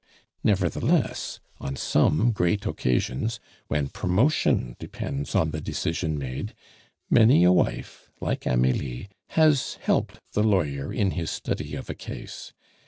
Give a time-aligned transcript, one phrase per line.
[0.43, 6.53] Nevertheless, on some great occasions, when promotion depends on the decision taken,
[7.11, 12.51] many a wife, like Amelie, has helped the lawyer in his study of a case.